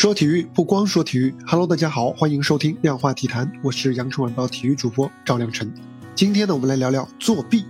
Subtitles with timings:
[0.00, 5.74] 说体育不光说体育，Hello，大家好，欢迎收听量化体坛，我是羊城晚报体育主播赵亮晨。
[6.14, 7.64] 今天呢，我们来聊聊作弊。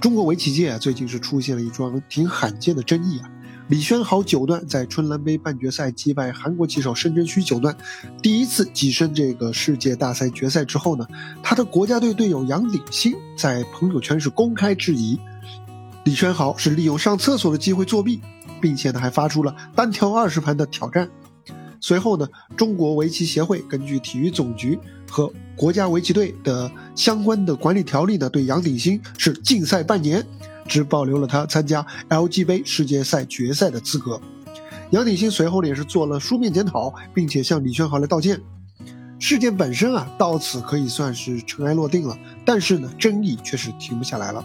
[0.00, 3.30] 中国围棋界啊，最近是出现了一桩挺罕见的争议啊。
[3.68, 7.76] 李轩豪九段在春兰杯半决赛击败韩国棋手申真谞九段，
[8.20, 11.06] 第一次跻身这个世界大赛决赛之后呢，
[11.40, 15.16] 他的国家队队友杨鼎新在朋友圈是公开质疑
[16.02, 18.20] 李轩豪是利用上厕所的机会作弊，
[18.60, 21.08] 并且呢还发出了单挑二十盘的挑战。
[21.86, 30.24] 随后呢，中国围棋协会根据体育总局和国家围棋队的相关的管理条例呢，对杨鼎新是禁赛半年。
[30.66, 34.18] 只保留了他参加 LG 杯世界赛决赛的资格。
[34.92, 38.40] 杨鼎新随后呢也是做了书面检讨，并且向李轩豪来道歉。
[39.18, 42.16] 事件本身啊到此可以算是尘埃落定了，
[42.46, 44.42] 但是呢争议却是停不下来了。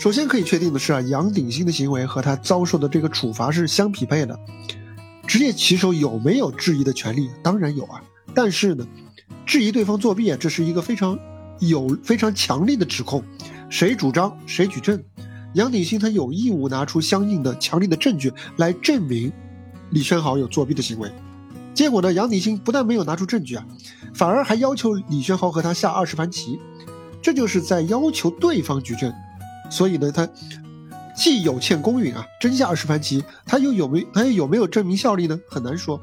[0.00, 4.40] 首先可以确定的是啊，杨鼎新的行为和他遭受的这个处罚是相匹配的。
[5.28, 7.28] 职业棋手有没有质疑的权利？
[7.42, 8.02] 当然有啊，
[8.34, 8.88] 但是呢，
[9.44, 11.18] 质疑对方作弊啊，这是一个非常
[11.60, 13.22] 有非常强力的指控。
[13.68, 14.98] 谁主张谁举证，
[15.52, 19.30] 杨鼎新他有义务拿出相应的强力的证据来证明
[19.90, 21.12] 李轩豪有作弊的行为。
[21.74, 23.66] 结果呢，杨鼎新不但没有拿出证据啊，
[24.14, 26.58] 反而还要求李轩豪和他下二十盘棋，
[27.20, 29.12] 这就是在要求对方举证。
[29.70, 30.26] 所以呢，他
[31.18, 35.36] 既有欠公允啊，真下二十盘棋，他又有没他又有没有证明效力呢？
[35.50, 36.00] 很难说。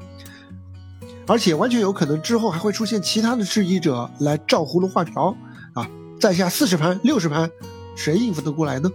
[1.26, 5.34] 而且完全有可能之后还会出现其他的质疑者来照葫芦画瓢
[5.72, 5.88] 啊。
[6.20, 7.50] 再下四十盘、六十盘，
[7.96, 8.90] 谁应付得过来呢？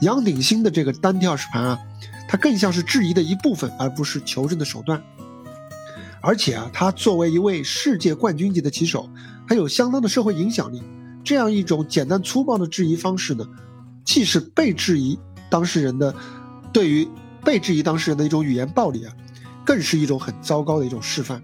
[0.00, 1.78] 杨鼎新的这个单挑二十盘啊，
[2.26, 5.00] 他更像是质疑的一部分，而不是求证的手段。
[6.22, 9.10] 而且啊，他作为一位世界冠军级的棋手，
[9.46, 10.82] 还有相当的社会影响力。
[11.22, 13.46] 这样一种简单粗暴的质疑方式呢，
[14.04, 15.18] 既是被质疑
[15.50, 16.14] 当事人的
[16.72, 17.08] 对于
[17.44, 19.12] 被质疑当事人的一种语言暴力啊，
[19.64, 21.42] 更是一种很糟糕的一种示范。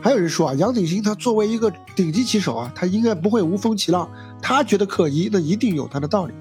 [0.00, 4.08] 还有人说啊，杨鼎新他作为一个顶级棋手啊，他应该不会无风起浪。
[4.40, 6.34] 他觉得可疑，那一定有他的道理。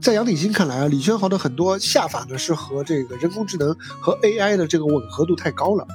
[0.00, 5.86] 在杨鼎新看来啊，李轩豪的很多下法呢是和这个人工智能和 AI 的这个吻合度太高了。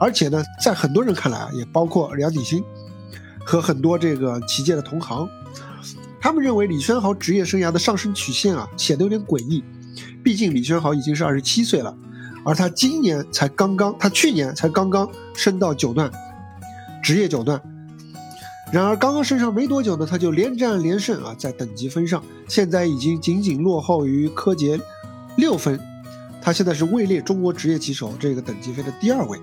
[0.00, 2.62] 而且呢，在很多人看来啊，也包括杨鼎新
[3.44, 5.28] 和很多这个棋界的同行，
[6.26, 9.62] 他们认为李轩豪职业生涯的上升曲线啊显得有点诡异。
[10.24, 11.96] 毕竟李轩豪已经是二十七岁了。
[12.44, 16.10] 而他今年才刚刚，他去年才刚刚升到九段，
[17.00, 17.62] 职业九段。
[18.72, 24.80] 然而刚刚升上没多久呢，他就连战连胜啊，在等级分上，现在已经仅仅落后于柯洁
[25.36, 25.78] 六分。
[26.42, 29.38] 他现在是位列中国职业棋手这个等级分的第二位。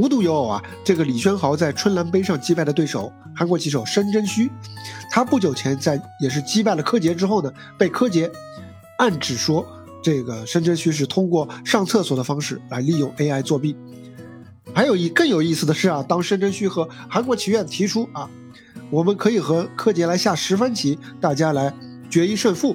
[0.00, 4.48] 无独有偶啊，这个李轩豪在春兰杯上击败的对手韩国棋手申真谞，
[5.10, 8.30] 他不久前在也是击败了柯洁之后呢，被柯洁
[8.96, 9.66] 暗指说。
[10.02, 13.76] 这个申真谞是通过上厕所的方式来利用 AI 作弊。
[14.72, 18.26] 还有一更有意思的是啊，当申真谞和韩国棋院提出啊，
[18.88, 21.74] 我们可以和柯洁来下十番棋，大家来
[22.08, 22.74] 决一胜负。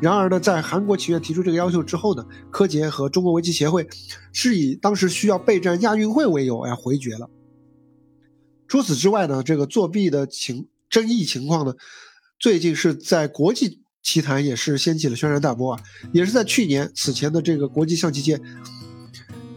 [0.00, 3.88] 然而呢，在韩国棋院提出这个要求之后呢，柯洁和中国围棋协会
[4.32, 7.30] 是以当时需要备战亚运会为由哎回绝了。
[8.68, 11.74] 除此之外呢，这个作弊的情争议情况呢，
[12.38, 13.80] 最近是在国际。
[14.02, 15.82] 棋坛也是掀起了轩然大波啊！
[16.12, 18.40] 也是在去年此前的这个国际象棋界，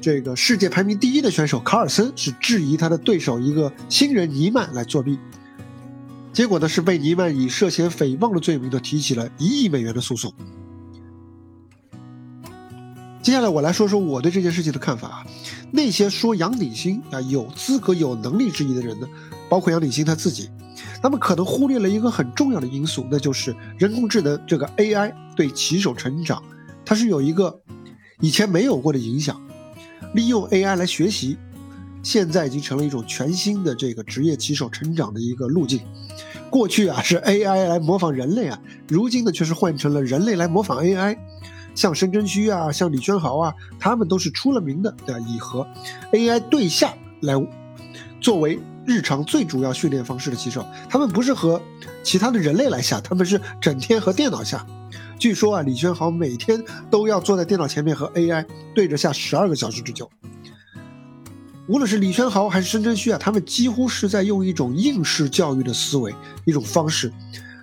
[0.01, 5.19] 这个世界排名第一的选手卡尔森是质疑他的对手一个新人尼曼来作弊，
[6.39, 10.33] 结果呢是被尼曼以涉嫌诽谤的罪名呢提起了一亿美元的诉讼。
[13.21, 15.27] 接下来我来说说我对这件事情的看法啊，
[15.69, 19.07] 那些说杨鼎新啊有资格有能力质疑的人呢，
[19.49, 20.49] 包括杨鼎新他自己。
[21.01, 26.41] 他们可能忽略了一个很重要的因素，那就是人工智能这个 AI 对棋手成长，
[26.85, 27.59] 它是有一个
[28.21, 29.37] 以前没有过的影响。
[30.13, 31.35] 利用 AI 来学习，
[32.01, 35.81] 现在已经成了一种全新的这个职业棋手成长的一个路径。
[36.49, 41.17] 过去啊是 AI 来模仿人类啊，如今呢却是换成了人类来模仿 AI。
[41.75, 45.25] 像申真谞啊，像李轩豪啊，他们都是出了名的，对吧？
[45.27, 45.65] 以和
[46.11, 47.33] AI 对下来
[48.19, 48.59] 作为。
[48.85, 51.61] 日常最主要训练方式的棋手，他们不是和
[52.01, 54.65] 其他的人类来下，他们是整天和电脑下。
[55.19, 56.59] 据说啊，李轩豪每天
[56.89, 58.43] 都要坐在电脑前面和 AI
[58.73, 60.09] 对着下十二个小时之久。
[61.69, 66.11] 无论是李轩豪还是申真谞啊，他们几乎是在用一种应试教育的思维，
[66.43, 67.13] 一种方式，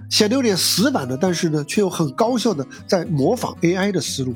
[0.08, 4.32] 显得有点死板的，但是呢，却又很高效的在模仿 AI 的思路。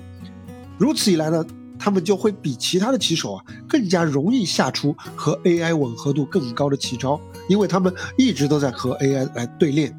[0.76, 1.46] 如此一来呢？
[1.78, 7.18] 他们就会比其他的棋手啊更加容易下出和 AI 吻合度更高的棋招，
[7.48, 9.96] 因为他们一直都在和 AI 来对练。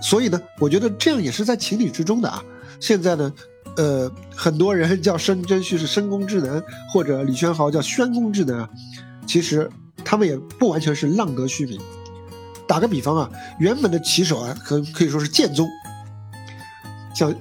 [0.00, 2.42] 所以呢，我觉得这样也是在情理之中的啊。
[2.80, 3.30] 现在呢，
[3.78, 6.60] 呃，很多人叫申真旭是深宫智能，
[6.90, 8.68] 或者李轩豪叫宣宫智能啊，
[9.24, 9.70] 其实
[10.04, 11.80] 他们也不完全是浪得虚名。
[12.66, 13.30] 打个比方啊，
[13.60, 15.66] 原本的棋手啊，可可以说是剑宗，
[17.14, 17.32] 像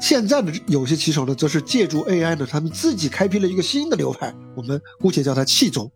[0.00, 5.90] 现在的有些棋手呢，则是借助 AI 呢，他们自己开辟了一个新的流派，我们姑且叫它气宗。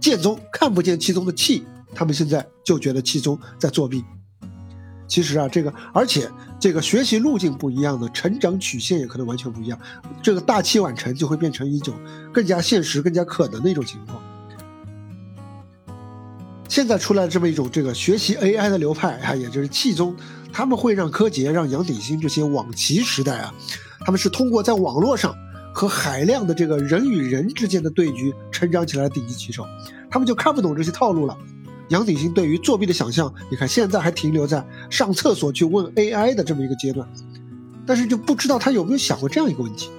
[0.00, 1.64] 剑宗看不见气宗的气，
[1.94, 4.04] 他们现在就觉得气宗在作弊。
[5.06, 9.78] 其实啊，这个而且这个学习路径不一样的，成长曲线也可能完全不一样，
[10.22, 11.94] 这个大器晚成就会变成一种
[12.32, 14.22] 更加现实、更加可能的一种情况。
[16.68, 20.16] 现在出来这么一种这个学习 AI 的流派啊，也就是气宗，
[20.50, 23.52] 他们会让柯洁、让杨鼎新这些网棋时代啊，
[24.06, 25.34] 他们是通过在网络上
[25.74, 29.66] 和海量的这个人与人之间的对局成长起来的顶级棋手，
[30.10, 31.36] 他们就看不懂这些套路了。
[31.92, 37.06] 杨鼎新对于作弊的想象，你看现在还停留在上厕所去问 AI 的这么一个阶段，
[37.86, 39.90] 但是就不知道他有没有想过这样一个问题：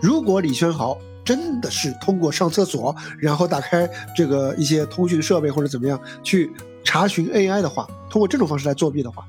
[0.00, 0.98] 如果李轩豪。
[1.26, 6.48] 真的是通过上厕所，然后打开这个一些通讯设备或者怎么样去
[6.84, 9.24] 查询 AI 的话，通过这种方式来作弊的话，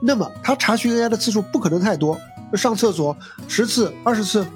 [0.00, 2.18] 那么他查询 AI 的次数不可能太多，
[2.54, 3.14] 上厕所
[3.46, 4.46] 十次、二十次，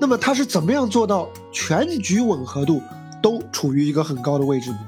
[0.00, 2.82] 那么他是怎么样做到全局吻合度
[3.22, 4.86] 都处于一个很高的位置的呢？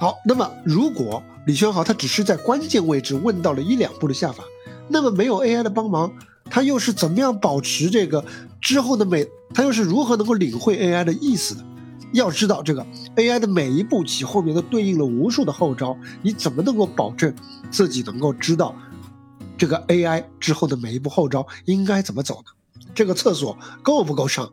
[0.00, 4.42] 好，那么如果李轩豪他只是在关键位置问到了一两步的下法，
[4.88, 6.10] 那么没有 AI 的帮忙。
[6.46, 8.24] 他又是怎么样保持这个
[8.62, 9.28] 之后的每？
[9.52, 11.62] 他又是如何能够领会 AI 的意思的？
[12.14, 17.34] 要知道，这个 AI 的每一步棋后面都对应了无数的后招，你怎么能够保证
[17.70, 18.74] 自己能够知道
[19.58, 22.84] 这个 AI 之后的每一步后招应该怎么走呢？
[22.94, 24.50] 这个厕所够不够上？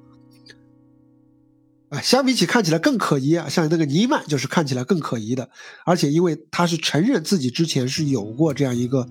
[1.90, 5.50] 啊，相比起看起来更可疑啊，像那个尼曼就是看起来更可疑的，
[5.86, 9.08] 而且因为他是承认自己之前是有过这样一个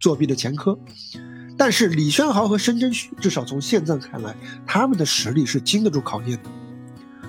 [0.00, 0.78] 作弊的前科。
[1.56, 4.34] 但是李轩豪和申真谞，至少从现在看来，
[4.66, 6.50] 他们的实力是经得住考验的。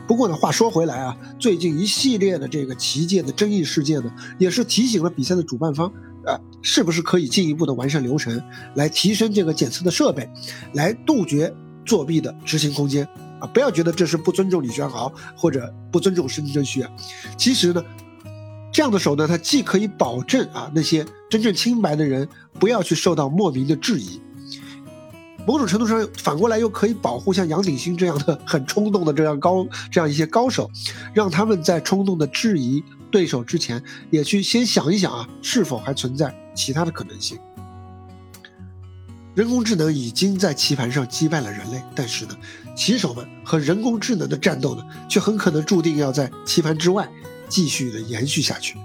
[0.08, 5.88] 不过呢，话说回来啊，最近一系列的这个棋界的争议事件呢，也是提醒了比赛的主办方，
[6.26, 8.42] 啊，是不是可以进一步的完善流程，
[8.76, 10.30] 来提升这个检测的设备，
[10.74, 11.54] 来杜绝
[11.86, 13.08] 作弊的执行空间
[13.40, 13.48] 啊！
[13.54, 16.92] 不要觉得这是不尊重李轩豪或者不尊重申真谞啊，
[17.38, 17.84] 其实呢。
[18.72, 22.28] 这样的手段，它既可以保证啊那些真正清白的人
[22.60, 24.20] 不要去受到莫名的质疑，
[25.48, 30.70] 某种程度上反过来又可以保护像杨鼎新这样的很冲动的这样高这样一些高手，
[31.14, 37.40] 让他们在冲动的质疑对手之前，也去先想一想啊是否还存在其他的可能性。
[39.36, 42.36] 人工智能已经在棋盘上击败了人类，但是呢，
[42.76, 47.08] 棋手们和人工智能的战斗呢，却很可能注定要在棋盘之外。
[47.48, 48.76] 继续的延续下去。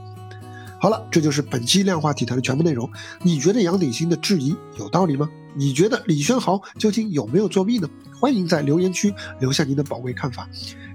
[0.79, 2.88] 好了，这就是本期量化体坛的全部内容。
[3.23, 5.26] 你觉得杨鼎新的质疑有道理吗？
[5.55, 7.88] 你觉得李轩豪究竟有没有作弊呢？
[8.20, 10.47] 欢迎在留言区留下您的宝贵看法，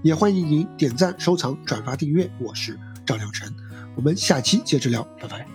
[0.04, 2.30] 也欢迎您点赞、收藏、转发、订阅。
[2.40, 3.52] 我是赵良辰，
[3.96, 5.55] 我们下期接着聊，拜拜。